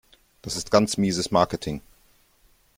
[0.41, 1.79] Das ist ganz mieses Marketing.